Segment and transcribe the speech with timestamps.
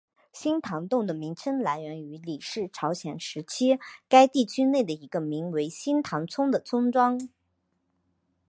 [0.33, 3.77] 新堂洞的名称来源于李氏朝鲜时期
[4.09, 7.29] 该地区内的一个名为新堂村的村庄。